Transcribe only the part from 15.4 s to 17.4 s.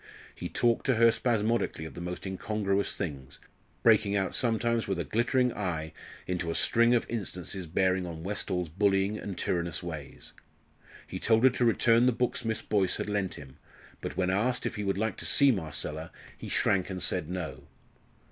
Marcella he shrank and said